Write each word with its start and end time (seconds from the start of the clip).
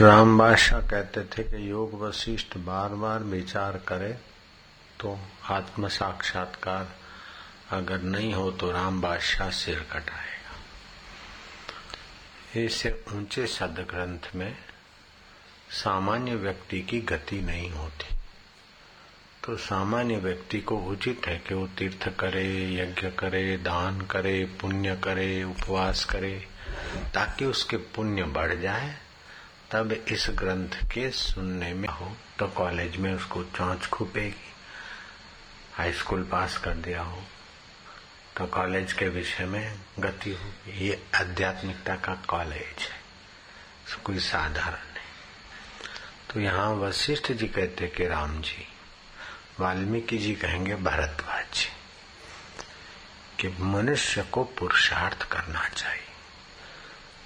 राम 0.00 0.38
बादशाह 0.38 0.80
कहते 0.80 1.22
थे 1.24 1.42
कि 1.42 1.70
योग 1.70 1.94
वशिष्ठ 2.00 2.56
बार 2.56 2.88
बार 2.88 3.22
विचार 3.22 3.76
करे 3.88 4.12
तो 5.00 5.18
आत्म 5.50 5.88
साक्षात्कार 5.88 6.88
अगर 7.70 8.02
नहीं 8.02 8.34
हो 8.34 8.50
तो 8.50 8.70
राम 8.70 9.00
बादशाह 9.00 9.50
सिर 9.50 9.78
कटाएगा। 9.92 10.52
इससे 12.60 13.04
ऊँचे 13.12 13.46
सद 13.46 13.86
ग्रंथ 13.90 14.36
में 14.36 14.56
सामान्य 15.70 16.34
व्यक्ति 16.34 16.80
की 16.80 17.00
गति 17.00 17.40
नहीं 17.40 17.70
होती। 17.70 18.16
तो 19.44 19.56
सामान्य 19.56 20.16
व्यक्ति 20.16 20.60
को 20.60 20.76
उचित 20.76 21.26
है 21.26 21.38
कि 21.38 21.54
वो 21.54 21.66
तीर्थ 21.66 22.08
करे, 22.08 22.74
यज्ञ 22.74 23.10
करे, 23.10 23.56
दान 23.56 24.00
करे, 24.00 24.44
पुण्य 24.60 24.96
करे, 24.96 25.44
उपवास 25.44 26.04
करे, 26.04 26.48
ताकि 27.14 27.44
उसके 27.44 27.76
पुण्य 27.76 28.22
बढ़ 28.22 28.54
जाए। 28.54 29.07
तब 29.70 29.92
इस 29.92 30.26
ग्रंथ 30.30 30.76
के 30.92 31.10
सुनने 31.10 31.72
में 31.74 31.88
हो 31.88 32.12
तो 32.38 32.46
कॉलेज 32.56 32.96
में 32.96 33.12
उसको 33.14 33.42
चौंच 33.56 33.86
खुपेगी, 33.86 34.52
हाई 35.74 35.92
स्कूल 35.92 36.22
पास 36.24 36.56
कर 36.58 36.74
दिया 36.76 37.02
हो 37.02 37.22
तो 38.36 38.46
कॉलेज 38.46 38.92
के 38.92 39.08
विषय 39.08 39.44
में 39.46 39.78
गति 39.98 40.30
होगी। 40.32 40.86
ये 40.86 41.02
आध्यात्मिकता 41.14 41.96
का 41.96 42.14
कॉलेज 42.28 42.82
है 42.82 42.96
कोई 44.04 44.18
साधारण 44.20 44.94
नहीं 44.94 45.06
तो 46.30 46.40
यहाँ 46.40 46.70
वशिष्ठ 46.76 47.32
जी 47.32 47.46
कहते 47.48 47.86
कि 47.88 48.06
राम 48.08 48.40
जी, 48.42 48.66
वाल्मीकि 49.60 50.18
जी 50.18 50.34
कहेंगे 50.34 50.74
भरद्वाज 50.74 51.52
जी 51.54 51.70
कि 53.40 53.48
मनुष्य 53.62 54.22
को 54.32 54.44
पुरुषार्थ 54.58 55.22
करना 55.32 55.68
चाहिए। 55.68 56.06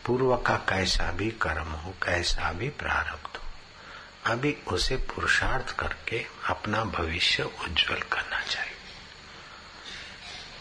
पूर्व 0.07 0.37
का 0.37 0.57
कैसा 0.57 1.13
भी 1.13 1.31
कर्म 1.31 1.69
हो, 1.69 1.91
कैसा 1.91 2.53
भी 2.53 2.69
प्रारब्ध 2.69 3.37
हो, 3.37 3.45
अभी 4.27 4.57
उसे 4.69 4.97
पुरुषार्थ 4.97 5.77
करके 5.79 6.27
अपना 6.49 6.85
भविष्य 6.85 7.43
उज्जवल 7.43 8.01
करना 8.01 8.41
चाहिए। 8.41 8.73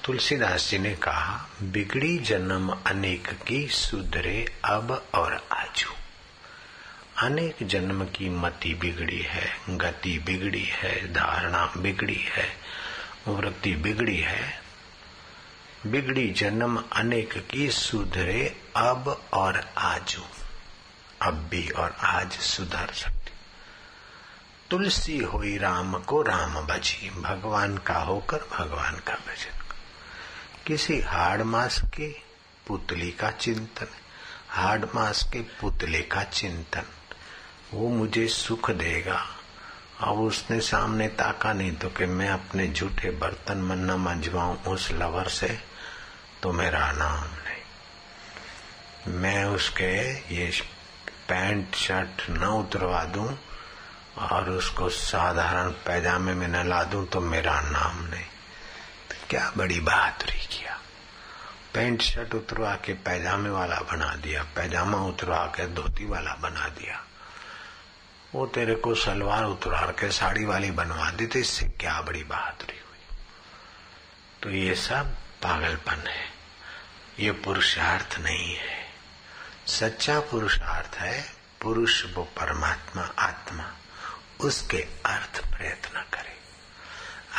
तुलसीदास 0.05 0.69
जी 0.69 0.77
ने 0.77 0.95
कहा, 0.95 1.49
बिगड़ी 1.63 2.17
जन्म 2.17 2.69
अनेक 2.87 3.27
की 3.27 3.67
सुधरे 3.67 4.55
अब 4.65 5.05
और 5.13 5.47
आजू। 5.51 5.93
अनेक 7.27 7.67
जन्म 7.67 8.05
की 8.05 8.29
मति 8.29 8.73
बिगड़ी 8.73 9.21
है, 9.21 9.57
गति 9.69 10.19
बिगड़ी 10.19 10.63
है, 10.63 11.13
धारणा 11.13 11.73
बिगड़ी 11.77 12.21
है, 12.29 12.47
वृत्ति 13.27 13.75
बिगड़ी 13.75 14.17
है 14.17 14.60
बिगड़ी 15.87 16.29
जन्म 16.29 16.83
अनेक 16.93 17.47
की 17.51 17.71
सुधरे 17.71 18.61
अब 18.77 19.21
और 19.33 19.69
आजू। 19.77 20.21
अब 21.21 21.33
भी 21.33 21.69
और 21.69 21.95
आज 21.99 22.31
सुधर 22.31 22.93
सकती। 22.93 23.31
तुलसी 24.69 25.17
हुई 25.17 25.57
राम 25.57 25.99
को 25.99 26.21
राम 26.21 26.53
भजी। 26.55 27.09
भगवान 27.09 27.77
का 27.77 27.97
होकर 27.97 28.37
भगवान 28.37 28.95
का 28.95 29.13
भजन। 29.13 29.59
किसी 30.67 31.01
हाड़ 31.01 31.43
मास 31.43 31.81
के 31.81 32.15
पुतली 32.67 33.11
का 33.11 33.31
चिंतन। 33.31 33.87
हाड़ 34.49 34.85
मास 34.85 35.29
के 35.33 35.39
पुतले 35.39 36.01
का 36.01 36.23
चिंतन। 36.23 36.83
वो 37.73 37.89
मुझे 37.89 38.27
सुख 38.27 38.71
देगा। 38.71 39.27
अब 40.01 40.19
उसने 40.19 40.59
सामने 40.59 41.07
ताका 41.07 41.53
नहीं 41.53 41.75
तो 41.75 41.89
कि 41.89 42.05
मैं 42.05 42.29
अपने 42.29 42.67
झूठे 42.67 43.11
बर्तन 43.11 43.57
मन 43.57 43.77
न 43.77 43.91
मंजवाऊं 43.91 44.63
उस 44.63 44.91
लवर 44.91 45.27
से। 45.27 45.70
तो 46.43 46.51
मेरा 46.51 46.91
नाम 46.91 47.23
नहीं। 47.23 49.13
मैं 49.13 49.45
उसके 49.45 50.11
ये 50.35 50.61
पैंट 51.29 51.75
शर्ट 51.75 52.29
न 52.29 52.43
उतरवा 52.43 53.03
दूँ 53.03 53.39
और 54.17 54.49
उसको 54.49 54.89
साधारण 54.89 55.69
पैजामे 55.69 56.33
में 56.33 56.47
न 56.47 56.67
ला 56.69 56.83
दूँ 56.83 57.07
तो 57.07 57.21
मेरा 57.21 57.61
नाम 57.61 58.03
नहीं। 58.03 58.25
तो 59.09 59.15
क्या 59.29 59.51
बड़ी 59.57 59.79
बहादुरी 59.79 60.39
किया। 60.39 60.79
पैंट 61.73 62.01
शर्ट 62.01 62.35
उतरवा 62.35 62.75
के 62.75 62.93
पैजामे 62.93 63.49
वाला 63.49 63.75
बना 63.75 64.15
दिया, 64.15 64.43
पैजामा 64.43 64.97
उतरवा 64.97 65.45
के 65.45 65.67
धोती 65.67 66.05
वाला 66.05 66.33
बना 66.33 66.67
दिया। 66.67 67.05
वो 68.35 68.45
तेरे 68.45 68.75
को 68.75 68.95
सलवार 68.95 69.43
उतरा 69.43 69.79
के 69.79 70.11
साड़ी 70.11 70.45
वाली 70.45 70.71
बनवा 70.71 71.09
दी 71.11 71.25
तो 71.25 71.39
इससे 71.39 71.65
क्या 71.65 72.01
बड़ी 72.01 72.23
बहादुरी 72.23 72.79
हुई। 72.79 73.17
तो 74.43 74.49
ये 74.49 74.75
सब 74.75 75.15
पागलपन 75.43 76.07
है। 76.07 76.30
ये 77.19 77.31
पुरुषार्थ 77.31 78.19
नहीं 78.19 78.55
है। 78.55 78.85
सच्चा 79.67 80.19
पुरुषार्थ 80.19 80.95
है, 80.95 81.25
पुरुष 81.61 82.05
वो 82.15 82.23
परमात्मा, 82.23 83.01
आत्मा, 83.19 83.71
उसके 84.39 84.77
अर्थ 85.05 85.57
प्रयत्न 85.57 86.01
करे। 86.13 86.37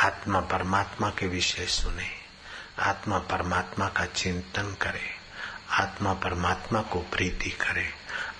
आत्मा 0.06 0.41
परमात्मा 0.41 1.10
के 1.10 1.27
विषय 1.27 1.66
सुने, 1.66 2.09
आत्मा 2.78 3.19
परमात्मा 3.19 3.88
का 3.88 4.05
चिंतन 4.05 4.77
करे, 4.81 5.10
आत्मा 5.71 6.12
परमात्मा 6.12 6.83
को 6.83 6.99
प्रीति 7.00 7.50
करे, 7.50 7.91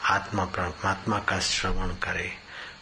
आत्मा 0.05 0.45
परमात्मा 0.45 1.19
का 1.19 1.41
श्रवण 1.41 1.89
करे, 1.89 2.37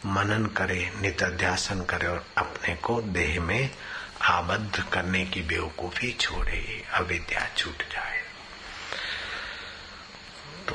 मनन 0.05 0.45
करे, 0.45 0.93
नित्याध्यासन 1.01 1.81
करे 1.81 2.07
और 2.07 2.25
अपने 2.37 2.75
को 2.75 3.01
देह 3.01 3.41
में 3.41 3.75
आबद्ध 4.21 4.85
करने 4.93 5.25
की 5.25 5.41
बेवकूफ़ी 5.41 6.11
छोड़े, 6.11 6.87
अविद्या 6.93 7.47
छूट 7.57 7.77
जाए। 7.77 8.10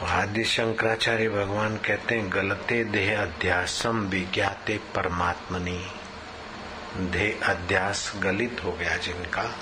आदि 0.06 0.44
शंकराचार्य 0.44 1.28
भगवान 1.28 1.76
कहते 1.76 2.14
हैं, 2.14 2.32
गलते 2.32 2.84
देह 2.84 3.22
अध्यासम 3.22 3.98
विज्ञाते 3.98 4.78
परमात्मनी। 4.78 5.86
देह 6.96 7.46
अध्यास 7.46 8.12
गलित 8.16 8.60
हो 8.64 8.72
गया 8.72 8.96
जिनका, 8.96 9.54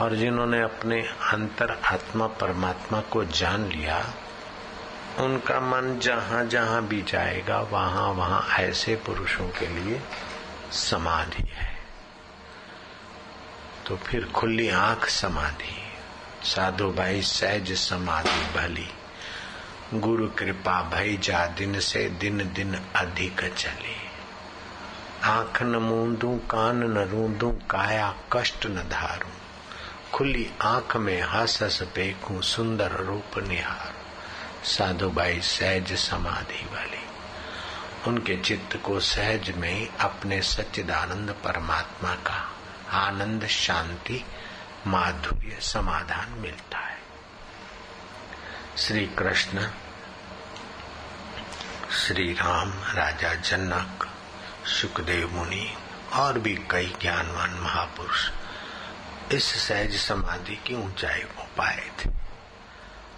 और 0.00 0.16
जिन्होंने 0.16 0.62
अपने 0.62 1.00
अंतर 1.02 1.80
आत्मा 1.84 2.26
परमात्मा 2.26 3.00
को 3.00 3.24
जान 3.24 3.64
लिया, 3.64 4.12
उनका 5.18 5.60
मन 5.60 5.98
जहाँ 5.98 6.44
जहाँ 6.44 6.86
भी 6.86 7.02
जाएगा, 7.02 7.60
वहाँ 7.60 8.08
वहाँ 8.08 8.48
ऐसे 8.60 8.96
पुरुषों 8.96 9.48
के 9.48 9.66
लिए 9.66 10.00
समाधि 10.72 11.48
है। 11.52 11.76
तो 13.86 13.96
फिर 13.96 14.24
खुली 14.24 14.68
आँख 14.68 15.08
समाधि, 15.08 15.82
साधु 16.42 16.92
भाई 16.92 17.22
सहज 17.22 17.72
समाधि 17.72 18.58
भली। 18.58 18.90
गुरु 19.94 20.28
कृपा 20.28 20.82
भई 20.82 21.16
जा, 21.16 21.46
दिन 21.46 21.80
से 21.80 22.08
दिन 22.08 22.38
दिन 22.38 22.80
अधिक 22.96 23.40
चले। 23.40 24.08
आँख 25.24 25.62
न 25.62 25.76
मूंदू, 25.76 26.36
कान 26.36 26.76
न 26.76 26.98
रूंदू, 26.98 27.50
काया 27.50 28.14
कष्ट 28.32 28.66
न 28.66 28.74
धारू। 28.74 29.28
खुली 30.14 30.50
आँख 30.62 30.96
में 30.96 31.22
हस 31.22 31.62
हस 31.62 31.82
पेखू 31.82 32.42
सुंदर 32.42 32.90
रूप 32.92 33.38
निहार। 33.38 33.94
साधु 34.64 35.10
बाई 35.10 35.40
सहज 35.40 35.92
समाधि 35.92 36.68
वाली। 36.74 37.08
उनके 38.06 38.36
चित्त 38.36 38.76
को 38.84 39.00
सहज 39.00 39.50
में 39.50 39.96
अपने 39.96 40.42
सच्चिदानंद 40.42 41.30
परमात्मा 41.30 42.14
का 42.14 42.52
आनंद, 42.90 43.46
शांति, 43.46 44.24
माधुर्य, 44.86 45.58
समाधान 45.60 46.40
मिलता 46.40 46.78
है। 46.78 46.87
श्री 48.78 49.06
कृष्ण 49.06 49.70
श्री 51.92 52.32
राम 52.32 52.72
राजा 52.72 53.34
जनक, 53.34 54.08
सुखदेव 54.66 55.30
मुनि, 55.30 55.76
और 56.12 56.38
भी 56.38 56.54
कई 56.70 56.96
ज्ञानवान 57.00 57.50
महापुरुष 57.50 58.30
इस 59.32 59.68
सहज 59.68 59.96
समाधि 59.96 60.56
की 60.56 60.74
ऊंचाई 60.74 61.20
को 61.20 61.42
पाए 61.56 61.90
थे। 62.00 62.10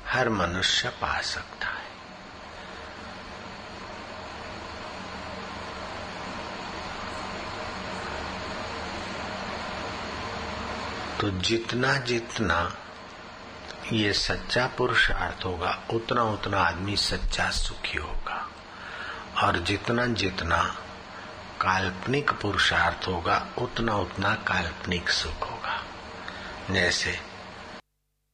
हर 0.09 0.29
मनुष्य 0.29 0.89
पा 0.89 1.21
सकता 1.21 1.67
है। 1.67 1.91
तो 11.21 11.31
जितना 11.31 11.97
जितना 11.97 12.77
ये 13.93 14.13
सच्चा 14.13 14.67
पुरुषार्थ 14.67 15.45
होगा, 15.45 15.83
उतना 15.93 16.23
उतना 16.23 16.61
आदमी 16.61 16.97
सच्चा 16.97 17.51
सुखी 17.51 17.99
होगा। 17.99 18.51
और 19.43 19.59
जितना 19.59 20.07
जितना 20.07 20.77
काल्पनिक 21.61 22.31
पुरुषार्थ 22.31 23.09
होगा, 23.09 23.47
उतना 23.59 23.95
उतना 23.95 24.35
काल्पनिक 24.35 25.11
सुख 25.11 25.51
होगा। 25.51 25.85
जैसे, 26.71 27.21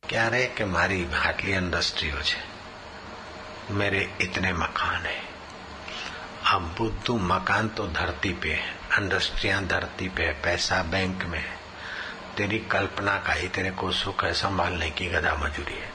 क्या 0.09 0.29
रहे 0.29 0.47
कि 0.47 0.65
मारी 0.65 1.05
भाटली 1.05 1.53
इंडस्ट्री 1.53 2.11
हो 2.11 2.21
जाए? 2.21 2.49
मेरे 3.71 4.15
इतने 4.21 4.53
मकान 4.53 5.07
है। 5.07 5.23
अब 6.47 6.75
बुद्धू 6.79 7.19
मकान 7.19 7.69
तो 7.69 7.87
धरती 7.87 8.33
पे 8.33 8.53
है 8.53 8.75
इंडस्ट्रिया 8.99 9.61
धरती 9.61 10.09
पे 10.09 10.23
है, 10.23 10.43
पैसा 10.43 10.83
बैंक 10.83 11.25
में 11.25 11.39
है। 11.39 11.66
तेरी 12.36 12.60
कल्पना 12.68 13.18
का 13.20 13.34
ही 13.34 13.48
तेरे 13.50 13.72
को 13.74 13.92
सुख 13.94 14.24
है 14.24 14.34
संभालने 14.36 14.90
की 14.92 15.10
गदा 15.10 15.36
मजूरी 15.38 15.78
है 15.78 15.90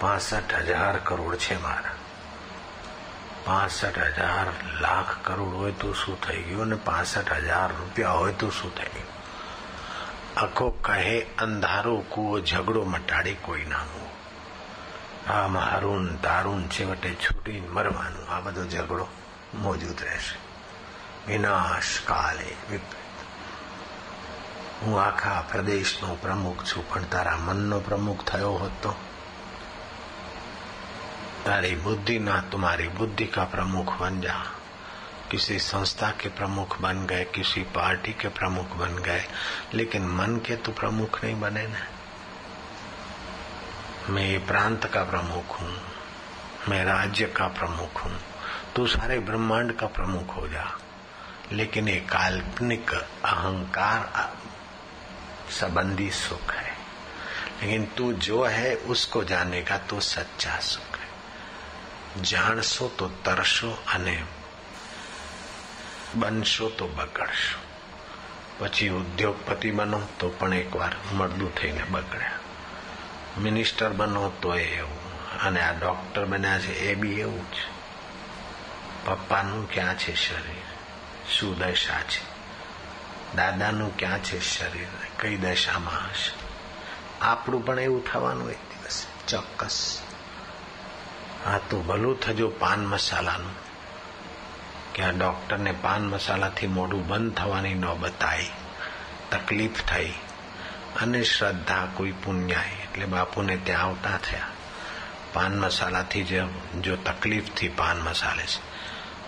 पांसठ 0.00 0.54
हजार 0.54 1.02
करोड़ 1.06 1.36
छे 1.38 1.58
मारा 1.58 1.96
પાસઠ 3.46 3.98
હજાર 4.12 4.46
લાખ 4.80 5.10
કરોડ 5.24 5.52
હોય 5.52 5.74
તો 5.74 5.90
શું 5.94 6.16
થઈ 6.20 6.40
ગયું 6.42 6.64
ને 6.66 6.78
પાસઠ 6.86 7.28
હજાર 7.40 7.68
રૂપિયા 7.72 8.14
હોય 8.14 8.32
તો 8.34 8.48
શું 8.50 8.72
થઈ 8.72 8.88
ગયું 8.88 9.12
આખો 10.36 10.66
કહે 10.82 11.14
અંધારો 11.38 11.92
કુવો 12.10 12.40
ઝઘડો 12.42 12.82
મટાડી 12.86 13.36
કોઈ 13.42 13.66
નાનું 13.66 14.08
આ 15.28 15.46
મારું 15.50 16.08
તારું 16.20 16.66
છેવટે 16.70 17.12
છૂટી 17.18 17.60
મરવાનું 17.70 18.26
આ 18.30 18.40
બધો 18.40 18.66
ઝઘડો 18.68 19.06
મોજૂદ 19.60 20.02
રહેશે 20.02 20.36
વિનાશ 21.26 21.94
કાલે 22.04 22.50
હું 24.80 24.98
આખા 25.00 25.40
પ્રદેશનો 25.42 26.14
પ્રમુખ 26.16 26.62
છું 26.64 26.82
પણ 26.84 27.04
તારા 27.08 27.36
મનનો 27.38 27.78
પ્રમુખ 27.80 28.24
થયો 28.24 28.54
હોત 28.54 28.74
તો 28.82 28.92
तारी 31.46 31.74
बुद्धि 31.76 32.18
ना 32.18 32.36
तुम्हारी 32.50 32.88
बुद्धि 32.90 33.26
का 33.26 33.44
प्रमुख 33.46 33.90
बन 34.00 34.20
जा 34.20 34.36
किसी 35.30 35.58
संस्था 35.60 36.10
के 36.20 36.28
प्रमुख 36.30 36.80
बन 36.80 37.04
गए 37.06 37.24
किसी 37.34 37.62
पार्टी 37.74 38.12
के 38.12 38.28
प्रमुख 38.28 38.76
बन 38.76 38.96
गए 39.02 39.24
लेकिन 39.74 40.08
मन 40.10 40.36
के 40.46 40.56
तो 40.56 40.72
प्रमुख 40.72 41.22
नहीं 41.24 41.40
बने 41.40 41.66
ना 41.66 41.84
मैं 44.10 44.26
ये 44.26 44.38
प्रांत 44.48 44.84
का 44.94 45.02
प्रमुख 45.04 45.60
हूँ 45.60 45.74
मैं 46.68 46.84
राज्य 46.84 47.26
का 47.36 47.46
प्रमुख 47.60 48.04
हूँ 48.04 48.18
तू 48.76 48.86
सारे 48.88 49.18
ब्रह्मांड 49.20 49.72
का 49.76 49.86
प्रमुख 49.96 50.36
हो 50.36 50.46
जा 50.48 50.66
लेकिन 51.52 51.88
ये 51.88 52.00
काल्पनिक 52.10 52.92
अहंकार 52.94 54.00
संबंधी 55.50 56.10
सुख 56.12 56.54
है 56.54 56.72
लेकिन 57.60 57.84
तू 57.96 58.12
जो 58.12 58.44
है 58.44 58.74
उसको 58.86 59.24
जानेगा 59.24 59.76
तो 59.88 60.00
सच्चा 60.02 60.58
सुख 60.62 60.90
है 60.90 61.06
જાણશો 62.22 62.88
તો 62.88 63.10
તરશો 63.24 63.70
અને 63.94 64.24
બનશો 66.14 66.68
તો 66.68 66.86
બગડશો 66.88 67.58
પછી 68.58 68.88
ઉદ્યોગપતિ 68.90 69.70
બનો 69.70 70.00
તો 70.18 70.28
પણ 70.28 70.52
એકવાર 70.52 70.94
મળદું 71.12 71.52
થઈને 71.54 71.84
બગડ્યા 71.84 72.40
મિનિસ્ટર 73.38 73.90
બનો 73.90 74.32
તો 74.40 74.56
એવું 74.56 75.04
અને 75.40 75.60
આ 75.60 75.72
ડોક્ટર 75.72 76.24
બન્યા 76.26 76.58
છે 76.58 76.72
એ 76.90 76.94
બી 76.94 77.20
એવું 77.20 77.46
જ 77.50 77.56
પપ્પાનું 79.04 79.68
ક્યાં 79.68 79.96
છે 79.96 80.12
શરીર 80.16 80.68
શું 81.28 81.54
દશા 81.54 82.02
છે 82.02 82.20
દાદાનું 83.36 83.92
ક્યાં 83.96 84.22
છે 84.22 84.40
શરીર 84.42 84.92
કઈ 85.20 85.36
દશામાં 85.36 86.08
હશે 86.10 86.32
આપણું 87.22 87.64
પણ 87.64 87.78
એવું 87.78 88.02
થવાનું 88.02 88.50
એક 88.50 88.64
દિવસ 88.70 88.98
ચોક્કસ 89.28 89.78
આ 91.46 91.58
તો 91.68 91.76
ભલું 91.80 92.18
થજો 92.18 92.48
પાન 92.58 92.80
મસાલાનું 92.84 93.56
કે 94.94 95.00
આ 95.02 95.12
ડોક્ટરને 95.12 95.72
પાન 95.82 96.02
મસાલાથી 96.06 96.66
મોઢું 96.68 97.08
બંધ 97.08 97.34
થવાની 97.34 97.76
નોબત 97.76 98.22
આવી 98.22 98.52
તકલીફ 99.30 99.80
થઈ 99.84 100.12
અને 101.02 101.24
શ્રદ્ધા 101.24 101.86
કોઈ 101.96 102.20
પુણ્યાય 102.22 102.84
એટલે 102.84 103.06
બાપુને 103.06 103.56
ત્યાં 103.58 103.88
આવતા 103.88 104.18
થયા 104.18 104.56
पान 105.34 105.58
मसाला 105.58 106.02
थी 106.02 106.22
जो 106.22 106.44
जो 106.76 106.96
तकलीफ 107.04 107.50
थी 107.56 107.68
पान 107.70 107.98
मसाले 108.02 108.46
से 108.46 108.60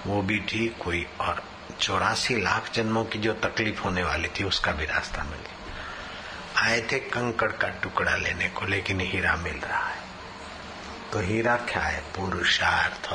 वो 0.06 0.20
भी 0.22 0.38
ठीक 0.48 0.82
हुई 0.82 1.04
और 1.20 1.42
चौरासी 1.81 2.41
लाख 2.41 2.71
जन्मों 2.73 3.05
की 3.05 3.19
जो 3.19 3.33
तकलीफ़ 3.33 3.81
होने 3.81 4.03
वाली 4.03 4.27
थी, 4.27 4.43
उसका 4.43 4.71
भी 4.71 4.85
रास्ता 4.85 5.23
मिल 5.23 5.39
गया। 5.39 5.53
आए 6.63 6.81
थे 6.91 6.99
कंकड़ 6.99 7.51
का 7.51 7.67
टुकड़ा 7.67 8.15
लेने 8.15 8.49
को, 8.49 8.65
लेकिन 8.65 9.01
हीरा 9.01 9.35
मिल 9.35 9.55
रहा 9.55 9.87
है। 9.87 10.01
तो 11.13 11.19
हीरा 11.19 11.55
क्या 11.55 11.81
है? 11.81 12.01
पुरुषार्थ। 12.01 13.13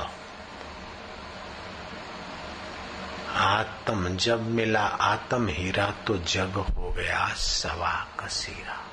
आत्म, 3.37 4.17
जब 4.17 4.51
मिला 4.51 4.87
आत्म, 4.87 5.49
हीरा 5.49 5.87
तो 5.87 6.19
जग 6.19 6.53
हो 6.53 6.91
गया 6.91 7.29
सवा 7.29 8.07
कसीरा। 8.21 8.85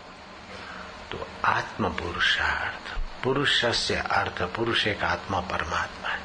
तो 1.11 1.27
आत्म 1.45 1.89
पुरुषार्थ। 1.89 2.99
पुरुष 3.23 3.65
से 3.65 3.95
अर्थ, 3.95 4.41
पुरुष 4.41 4.87
एक 4.87 5.03
आत्मा 5.03 5.39
परमात्मा 5.39 6.09
है। 6.09 6.19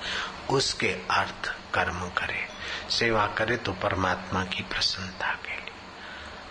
उसके 0.50 0.88
अर्थ 1.10 1.54
कर्म 1.74 2.08
करे। 2.08 2.49
सेवा 2.90 3.26
करे 3.26 3.56
तो 3.56 3.72
परमात्मा 3.72 4.44
की 4.44 4.62
प्रसन्नता 4.62 5.32
के 5.32 5.56
लिए, 5.56 5.72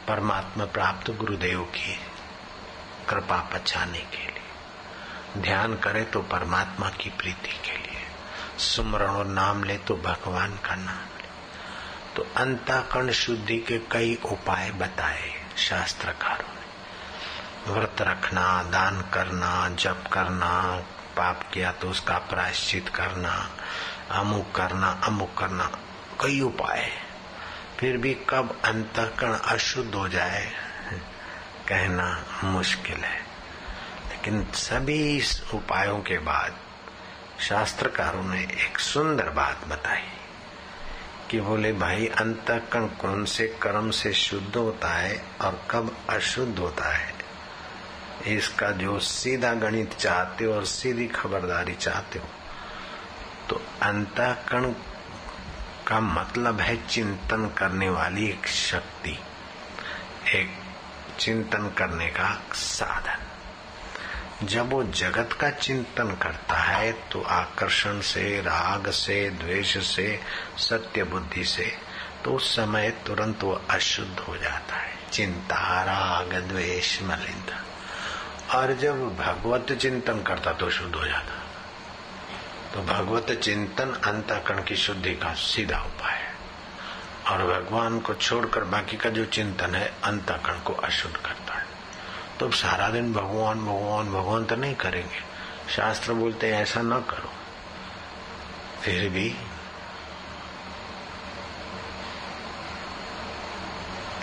परमात्मा 0.08 0.66
प्राप्त 0.66 1.12
गुरुदेव 1.12 1.62
की 1.62 2.00
कृपा 3.10 3.50
पचाने 3.54 4.00
के 4.00 4.18
लिए, 4.18 5.42
ध्यान 5.42 5.76
करे 5.76 6.04
तो 6.04 6.22
परमात्मा 6.22 6.90
की 6.90 7.10
प्रीति 7.10 7.52
के 7.52 7.78
लिए, 7.78 8.02
सुमरण 8.58 9.10
और 9.10 9.26
नाम 9.26 9.64
ले 9.64 9.78
तो 9.78 9.96
भगवान 9.96 10.56
का 10.56 10.76
नाम 10.76 11.18
ले। 11.18 11.28
तो 12.16 12.28
अंतःकरण 12.38 13.12
शुद्धि 13.12 13.58
के 13.58 13.78
कई 13.78 14.20
उपाय 14.26 14.72
बताए 14.72 15.34
शास्त्रकारों 15.58 16.54
ने। 16.54 17.74
व्रत 17.74 18.02
रखना, 18.02 18.64
दान 18.64 19.02
करना, 19.02 19.70
जप 19.70 20.04
करना, 20.14 20.84
पाप 21.18 21.50
किया 21.54 21.72
तो 21.72 21.90
उसका 21.90 22.18
प्रायश्चित 22.18 22.90
करना, 22.90 23.50
अमुक 24.12 24.52
करना 24.56 25.02
अमुक 25.04 25.38
करना 25.38 25.72
कई 26.22 26.42
उपाय 26.42 26.92
फिर 27.80 27.98
भी 27.98 28.14
कब 28.30 28.62
अंतःकरण 28.66 29.34
अशुद्ध 29.34 29.96
हो 29.96 30.10
जाए, 30.10 30.52
कहना 31.68 32.26
मुश्किल 32.44 32.98
है। 32.98 33.20
लेकिन 34.10 34.48
सभी 34.54 35.18
इस 35.18 35.44
उपायों 35.54 36.00
के 36.00 36.18
बाद 36.18 36.58
शास्त्रकारों 37.40 38.24
ने 38.24 38.42
एक 38.42 38.80
सुंदर 38.80 39.30
बात 39.30 39.68
बताई 39.68 40.04
कि 41.32 41.42
बोले, 41.42 41.74
भाई, 41.74 42.08
अंतःकरण 42.08 42.88
कौन 42.88 43.26
से 43.26 43.48
कर्म 43.62 43.92
से 43.92 44.14
शुद्ध 44.14 44.56
होता 44.56 44.90
है 44.90 45.26
और 45.42 45.68
कब 45.72 45.98
अशुद्ध 46.10 46.60
होता 46.60 46.98
है? 46.98 47.14
इसका 48.26 48.72
जो 48.72 49.00
सीधा 49.00 49.54
गणित 49.54 49.94
चाहते 49.94 50.46
हो 50.46 50.54
और 50.54 50.66
सीधी 50.66 51.08
खबरदारी 51.08 51.74
चाहते 51.74 52.20
हो 52.20 52.28
तो 53.50 53.62
अंतःकरण 53.82 54.74
का 55.90 56.00
मतलब 56.00 56.60
है 56.60 56.76
चिंतन 56.88 57.50
करने 57.58 57.90
वाली 57.90 58.28
एक 58.28 58.48
शक्ति, 58.48 59.18
एक 60.36 60.50
चिंतन 61.20 61.72
करने 61.78 62.08
का 62.08 62.34
साधन। 62.54 63.26
जब 64.44 64.70
वो 64.70 64.84
जगत 64.84 65.34
का 65.34 65.50
चिंतन 65.50 66.16
करता 66.22 66.56
है 66.56 66.92
तो 67.12 67.22
आकर्षण 67.22 68.00
से, 68.02 68.42
राग 68.42 68.90
से, 68.90 69.30
द्वेष 69.30 69.78
से, 69.86 70.20
सत्य 70.58 71.04
बुद्धि 71.04 71.44
से 71.46 71.72
तो 72.26 72.34
उस 72.34 72.56
समय 72.56 72.90
तुरंत 73.06 73.44
वो 73.44 73.62
अशुद्ध 73.70 74.20
हो 74.20 74.38
जाता 74.38 74.76
है। 74.76 74.94
चिंता, 75.12 75.84
राग, 75.84 76.34
द्वेष 76.44 77.02
मलिंदा 77.02 77.64
और 78.58 78.74
जब 78.74 79.16
भगवत 79.18 79.72
चिंतन 79.72 80.22
करता 80.22 80.54
तो 80.54 80.70
शुद्ध 80.70 80.96
हो 80.96 81.06
जाता। 81.06 81.39
तो 82.74 82.82
भगवत 82.82 83.32
चिंतन 83.32 83.92
अंतकरण 83.92 84.64
की 84.64 84.76
शुद्धि 84.76 85.16
का 85.16 85.34
सीधा 85.34 85.80
उपाय 85.80 86.18
है। 86.18 86.34
और 87.28 87.62
भगवान 87.62 88.00
को 88.00 88.14
छोड़कर 88.14 88.64
बाकी 88.64 88.98
का 88.98 89.10
जो 89.10 89.26
चिंतन 89.26 89.76
है, 89.76 89.94
अंतकरण 90.04 90.60
को 90.60 90.74
अशुद्ध 90.74 91.18
करता 91.18 91.54
है। 91.54 91.66
तो 92.40 92.52
सारा 92.52 92.90
दिन 92.90 93.14
भगवान 93.14 93.66
भगवान 93.66 94.06
भगवान 94.06 94.46
तो 94.46 94.56
नहीं 94.56 94.76
करेंगे। 94.76 95.20
शास्त्र 95.76 96.14
बोलते 96.14 96.54
हैं, 96.54 96.62
ऐसा 96.62 96.82
न 96.82 97.02
करो। 97.02 97.34
फिर 98.82 99.10
भी 99.10 99.36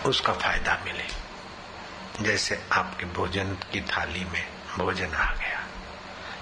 उसका 0.06 0.32
फ़ायदा 0.32 0.82
मिले। 0.84 1.04
जैसे 2.24 2.64
आपके 2.72 3.04
भोजन 3.04 3.54
की 3.54 3.80
थाली 3.80 4.24
में 4.24 4.48
भोजन 4.78 5.14
आ 5.14 5.34
गया। 5.34 5.65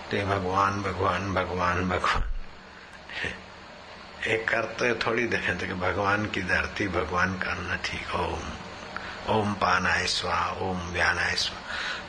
तो 0.04 0.26
भगवान 0.26 0.82
भगवान 0.82 1.34
भगवान 1.34 1.88
भगवान। 1.88 2.22
एक 4.26 4.48
करते 4.48 4.94
थोड़ी 4.94 5.26
देखें 5.26 5.58
तो 5.58 5.66
भगवान 5.66 6.26
की 6.26 6.42
धरती 6.42 6.88
भगवान 6.88 7.34
करना 7.38 7.76
ठीक 7.76 8.14
ओम 8.14 8.40
ओम 9.28 9.52
पानाय 9.54 10.06
स्वा, 10.06 10.56
ओम 10.58 10.78
व्यानाय 10.78 11.34
स्वा। 11.34 11.58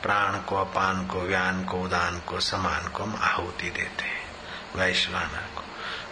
प्राण 0.02 0.40
को, 0.40 0.56
अपान 0.56 1.06
को, 1.08 1.22
व्यान 1.22 1.64
को, 1.66 1.78
उदान 1.78 2.20
को, 2.20 2.40
समान 2.40 2.88
को 2.88 3.04
हम 3.04 3.16
आहुति 3.16 3.70
देते 3.70 4.04
हैं, 4.04 4.26
वैश्वानर 4.76 5.46
को। 5.56 5.62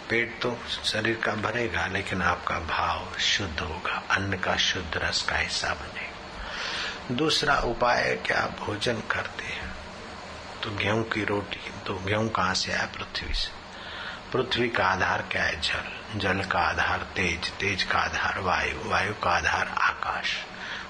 पेट 0.08 0.38
तो 0.42 0.58
शरीर 0.84 1.20
का 1.24 1.32
भरेगा, 1.32 1.86
लेकिन 1.86 2.22
आपका 2.22 2.58
भाव 2.58 3.18
शुद्ध 3.18 3.60
होगा, 3.60 4.02
अन्न 4.10 4.38
का 4.38 4.56
शुद्ध 4.56 4.96
रस 4.96 5.22
का 5.22 5.36
हिस्सा 5.36 5.68
बनेगा। 5.68 7.14
दूसरा 7.14 7.54
उपाय 7.54 8.18
क्या 8.26 8.46
भोजन 8.60 9.02
करते 9.10 9.44
हैं। 9.44 9.63
तो 10.64 10.70
गेहूँ 10.70 11.02
की 11.04 11.24
रोटी 11.24 11.70
तो 11.86 11.94
गेहूँ 11.94 12.28
कहाँ 12.28 12.54
से 12.54 12.72
आया? 12.72 12.86
पृथ्वी 12.86 13.34
से। 13.34 13.50
पृथ्वी 14.32 14.68
का 14.68 14.84
आधार 14.84 15.22
क्या 15.22 15.42
है? 15.42 15.60
जल। 15.60 16.18
जल 16.18 16.42
का 16.42 16.58
आधार 16.58 16.98
तेज 16.98 17.50
तेज 17.50 17.82
का 17.82 17.98
आधार 17.98 18.38
वायु 18.38 18.88
वायु 18.90 19.12
का 19.14 19.30
आधार 19.30 19.68
आकाश। 19.68 20.32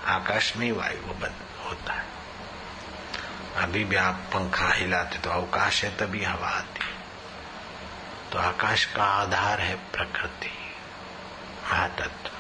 आकाश 0.07 0.57
में 0.57 0.71
वायु 0.73 1.07
होता 1.65 1.93
है। 1.93 2.05
अभी 3.57 3.85
भी 3.85 3.97
आप 3.97 4.15
पंखा 4.15 4.69
हिलाते 4.69 5.19
तो 5.19 5.31
अवकाश 5.31 5.85
है, 5.85 5.97
तभी 5.97 6.25
हवा 6.25 6.49
आती 6.49 6.87
तो 8.33 8.39
आकाश 8.39 8.85
का 8.85 9.05
आधार 9.05 9.61
है 9.61 9.75
प्रकृति। 9.75 10.53
महातत्व 11.65 12.31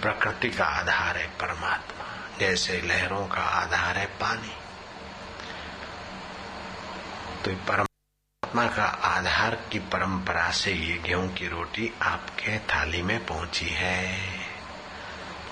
प्रकृति 0.00 0.50
का 0.50 0.64
आधार 0.64 1.16
है 1.16 1.26
परमात्मा। 1.26 2.04
जैसे 2.38 2.80
लहरों 2.80 3.26
का 3.26 3.40
आधार 3.40 3.98
है 3.98 4.06
पानी। 4.06 4.54
तो 7.46 7.52
परमात्मा 7.52 8.66
का 8.66 8.84
आधार 8.84 9.54
की 9.72 9.78
परंपरा 9.78 10.50
से 10.50 10.72
ये 10.72 10.98
गेहूँ 10.98 11.34
की 11.34 11.48
रोटी 11.48 11.92
आपके 12.02 12.58
थाली 12.58 13.02
में 13.02 13.26
पहुँची 13.26 13.66
है। 13.66 14.18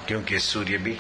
क्योंकि 0.08 0.38
सूर्य 0.38 0.78
भी 0.78 0.92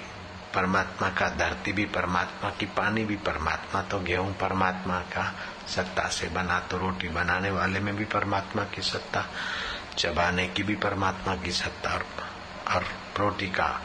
परमात्मा 0.54 1.08
का 1.08 1.28
धरती 1.28 1.72
भी 1.72 1.84
परमात्मा 1.84 2.50
की 2.50 2.66
पानी 2.66 3.04
भी 3.04 3.16
परमात्मा 3.16 3.82
तो 3.82 3.98
गेहूँ 4.00 4.32
परमात्मा 4.32 4.98
का 4.98 5.34
सत्ता 5.66 6.08
से 6.08 6.28
बना 6.28 6.60
तो 6.60 6.78
रोटी 6.78 7.08
बनाने 7.08 7.50
वाले 7.50 7.80
में 7.80 7.96
भी 7.96 8.04
परमात्मा 8.04 8.64
की 8.64 8.82
सत्ता 8.82 9.26
चबाने 9.98 10.48
की 10.48 10.62
भी 10.62 10.74
परमात्मा 10.74 11.36
की 11.36 11.52
सत्ता 11.52 11.94
और, 11.94 12.06
और 12.74 12.84
रोटी 13.18 13.46
का 13.46 13.80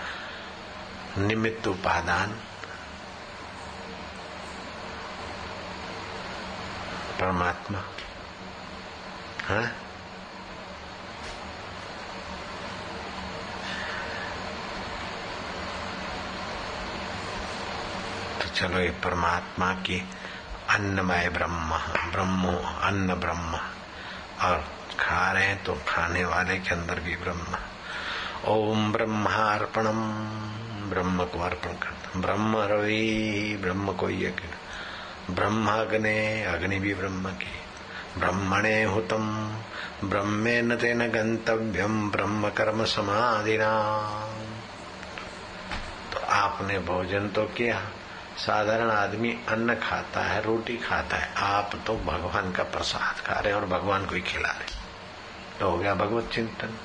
निमित्त 1.17 1.67
उपादान 1.67 2.39
परमात्मा। 7.19 7.79
है? 9.47 9.67
तो 18.41 18.49
चलो 18.49 18.79
ये 18.79 18.89
परमात्मा 18.89 19.73
की 19.73 20.09
अन्नमय 20.69 21.29
ब्रह्म, 21.29 21.77
ब्रह्मो 22.11 22.57
अन्न 22.81 23.15
ब्रह्म। 23.15 23.55
और 24.41 24.67
खा 24.99 25.31
रहे 25.31 25.45
हैं 25.45 25.63
तो 25.63 25.73
खाने 25.87 26.25
वाले 26.25 26.59
के 26.59 26.69
अंदर 26.69 26.99
भी 26.99 27.15
ब्रह्म। 27.15 27.57
ओम 28.45 28.91
ब्रह्मार्पणम, 28.91 30.11
ब्रह्म 30.89 31.25
को 31.25 31.39
अर्पण 31.39 31.73
करता 31.73 32.19
ब्रह्म 32.19 32.57
रवि, 32.57 33.59
ब्रह्म 33.61 33.93
को 33.93 34.09
यज्ञ। 34.09 34.58
ब्रह्म 35.29 35.67
अग्ने 35.69 36.79
भी 36.79 36.93
ब्रह्म 36.93 37.29
की 37.33 38.19
ब्रह्मणे 38.19 38.83
हुतम 38.83 39.25
ब्रह्मे 40.03 40.61
न 40.61 40.75
तेन 40.75 41.07
गंतव्यम 41.07 42.09
ब्रह्म 42.11 42.49
कर्म 42.49 42.83
समाधिना 42.85 43.71
तो 46.13 46.19
आपने 46.33 46.79
भोजन 46.79 47.27
तो 47.27 47.43
किया। 47.57 47.79
साधारण 48.37 48.89
आदमी 48.91 49.31
अन्न 49.49 49.75
खाता 49.75 50.21
है, 50.21 50.41
रोटी 50.41 50.77
खाता 50.77 51.17
है। 51.17 51.33
आप 51.37 51.71
तो 51.87 51.95
भगवान 52.05 52.51
का 52.51 52.63
प्रसाद 52.65 53.19
खा 53.25 53.39
रहे 53.39 53.53
और 53.53 53.65
भगवान 53.65 54.05
को 54.05 54.15
ही 54.15 54.21
खिला 54.21 54.49
रहे 54.49 54.77
तो 55.59 55.69
हो 55.69 55.77
गया 55.77 55.93
भगवत 55.95 56.29
चिंतन। 56.33 56.77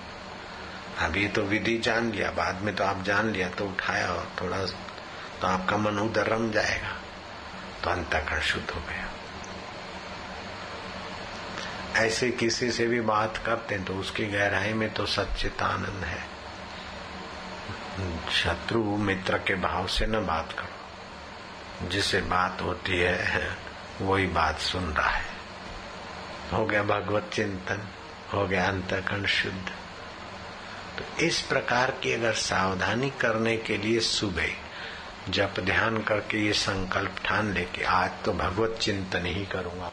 अभी 1.00 1.26
तो 1.28 1.42
विधि 1.42 1.76
जान 1.78 2.10
लिया, 2.12 2.30
बाद 2.30 2.62
में 2.62 2.74
तो 2.74 2.84
आप 2.84 3.02
जान 3.02 3.30
लिया 3.30 3.48
तो 3.48 3.66
उठाया 3.66 4.08
और 4.08 4.28
थोड़ा 4.40 4.64
तो 5.40 5.46
आपका 5.46 5.76
मन 5.76 5.98
उधर 6.00 6.26
रम 6.26 6.50
जाएगा। 6.50 6.92
तो 7.84 7.90
अंतकरण 7.90 8.40
शुद्ध 8.40 8.70
हो 8.70 8.80
गया। 8.80 9.10
ऐसे 12.04 12.30
किसी 12.30 12.70
से 12.70 12.86
भी 12.86 13.00
बात 13.00 13.42
करते 13.46 13.74
हैं 13.74 13.84
तो 13.84 13.94
उसकी 13.94 14.26
गहराई 14.26 14.72
में 14.72 14.94
तो 14.94 15.06
सच्चित 15.06 15.62
आनंद 15.62 16.04
है। 16.04 16.34
शत्रु 18.32 18.84
मित्र 18.84 19.38
के 19.38 19.54
भाव 19.54 19.86
से 19.86 20.06
न 20.06 20.26
बात 20.26 20.52
करो। 20.52 21.88
जिसे 21.88 22.20
बात 22.20 22.62
होती 22.62 22.98
है, 22.98 23.56
वही 24.00 24.26
बात 24.26 24.58
सुन 24.58 24.84
रहा 24.84 25.10
है। 25.10 25.34
हो 26.52 26.66
गया 26.66 26.82
भगवत 26.82 27.30
चिंतन, 27.32 27.88
हो 28.32 28.46
गया 28.46 28.68
अंतकरण 28.68 29.26
शुद्ध। 29.26 29.72
तो 30.98 31.24
इस 31.24 31.40
प्रकार 31.40 31.90
की 31.90 32.12
अगर 32.12 32.32
सावधानी 32.32 33.10
करने 33.10 33.56
के 33.56 33.76
लिए 33.76 34.00
सुबह 34.00 34.63
जब 35.28 35.54
ध्यान 35.60 36.02
करके 36.02 36.38
ये 36.38 36.52
संकल्प 36.52 37.16
ठान 37.24 37.52
ले 37.52 37.64
कि 37.64 37.82
आज 37.82 38.10
तो 38.24 38.32
भगवत 38.32 38.78
चिंतन 38.82 39.26
ही 39.26 39.46
करूँगा। 39.46 39.90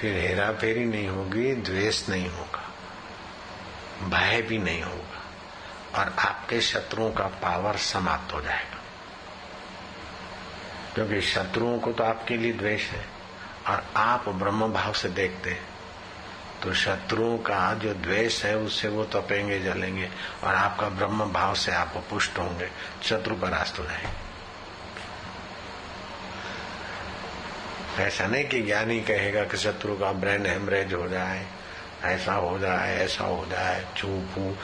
फिर 0.00 0.16
हेरा 0.16 0.52
फेरी 0.52 0.84
नहीं 0.84 1.08
होगी, 1.08 1.54
द्वेष 1.54 2.08
नहीं 2.08 2.28
होगा, 2.28 2.70
भय 4.08 4.42
भी 4.42 4.58
नहीं 4.58 4.82
होगा, 4.82 5.22
और 5.98 6.16
आपके 6.18 6.60
शत्रुओं 6.60 7.12
का 7.12 7.24
पावर 7.24 7.76
समाप्त 7.76 8.34
हो 8.34 8.40
जाएगा। 8.40 8.76
क्योंकि 10.94 11.20
शत्रुओं 11.20 11.78
को 11.78 11.92
तो 11.92 12.04
आपके 12.04 12.36
लिए 12.36 12.52
द्वेष 12.52 12.88
है, 12.88 13.06
और 13.68 13.84
आप 13.96 14.28
ब्रह्म 14.28 14.72
भाव 14.72 14.92
से 14.92 15.08
देखते 15.08 15.50
हैं। 15.50 15.68
तो 16.62 16.74
शत्रुओं 16.74 17.38
का 17.38 17.74
जो 17.74 17.94
द्वेष 17.94 18.44
है, 18.44 18.56
उससे 18.56 18.88
वो 18.88 19.04
तपेंगे, 19.04 19.60
जलेंगे, 19.60 20.10
और 20.44 20.54
आपका 20.54 20.88
ब्रह्म 20.88 21.32
भाव 21.32 21.54
से 21.54 21.72
आप 21.72 22.04
पुष्ट 22.10 22.38
होंगे, 22.38 22.70
शत्रु 23.02 23.36
परास्त 23.36 23.78
हो 23.78 23.84
जाएँगे। 23.84 24.29
ऐसा 27.98 28.26
नहीं 28.26 28.44
कि 28.44 28.62
ज्ञानी 28.62 29.00
कहेगा 29.00 29.44
कि 29.44 29.56
शत्रु 29.56 29.94
का 29.96 30.12
ब्रेन 30.12 30.46
हेमरेज 30.46 30.92
हो 30.94 31.08
जाए, 31.08 31.46
ऐसा 32.04 32.32
हो 32.32 32.58
जाए, 32.58 32.96
ऐसा 32.96 33.24
हो 33.24 33.44
जाए 33.50 33.84
चू 33.96 34.08
फू 34.32 34.54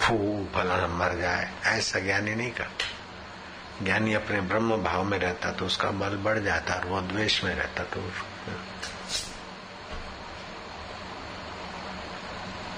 फू 0.00 0.16
फलाना 0.54 0.86
मर 0.86 1.18
जाए। 1.18 1.50
ऐसा 1.66 1.98
ज्ञानी 1.98 2.34
नहीं 2.34 2.50
करता। 2.50 2.86
ज्ञानी 3.84 4.14
अपने 4.14 4.40
ब्रह्म 4.40 4.76
भाव 4.76 5.04
में 5.04 5.18
रहता 5.18 5.50
तो 5.52 5.66
उसका 5.66 5.90
बल 5.90 6.16
बढ़ 6.16 6.38
जाता 6.38 6.74
और 6.74 6.86
वो 6.86 7.00
द्वेष 7.00 7.42
में 7.44 7.54
रहता 7.54 7.84
तो 7.84 8.00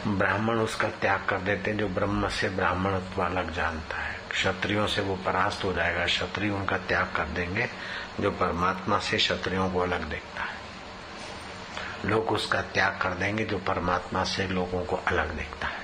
ब्राह्मण 0.06 0.58
उसका 0.58 0.88
त्याग 1.00 1.24
कर 1.24 1.38
देते 1.38 1.72
जो 1.72 1.88
ब्रह्म 1.88 2.28
से 2.28 2.48
ब्राह्मण 2.48 2.92
अलग 3.24 3.54
जानता 3.54 3.96
है। 3.96 4.03
क्षत्रियों 4.34 4.86
से 4.86 5.00
वो 5.00 5.16
परास्त 5.16 5.64
हो 5.64 5.72
जाएगा। 5.72 6.04
क्षत्रिय 6.06 6.50
उनका 6.50 6.78
त्याग 6.78 7.12
कर 7.16 7.24
देंगे, 7.24 7.68
जो 8.20 8.30
परमात्मा 8.30 8.98
से 8.98 9.16
क्षत्रियों 9.16 9.70
को 9.70 9.78
अलग 9.78 10.10
देखता 10.10 10.42
है। 10.42 10.54
लोग 12.04 12.32
उसका 12.32 12.62
त्याग 12.62 12.98
कर 13.02 13.10
देंगे, 13.10 13.44
जो 13.44 13.58
परमात्मा 13.58 14.24
से 14.24 14.48
लोगों 14.48 14.84
को 14.84 14.96
अलग 14.96 15.36
देखता 15.36 15.66
है। 15.66 15.82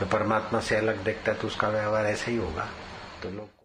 जो 0.00 0.06
परमात्मा 0.06 0.60
से 0.60 0.76
अलग 0.76 1.04
देखता 1.04 1.32
है 1.32 1.38
तो 1.38 1.46
उसका 1.46 1.68
व्यवहार 1.68 2.06
ऐसे 2.06 2.30
ही 2.30 2.36
होगा। 2.36 2.68
तो 3.22 3.30
लोग 3.30 3.57